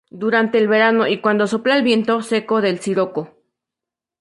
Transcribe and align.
Durante 0.09 0.57
el 0.57 0.67
verano 0.67 1.05
y 1.05 1.21
cuando 1.21 1.45
sopla 1.45 1.77
el 1.77 1.83
viento 1.83 2.23
seco 2.23 2.59
del 2.59 2.79
siroco. 2.79 3.37